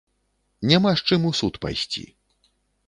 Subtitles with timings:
[0.71, 2.09] Няма з чым у суд пайсці.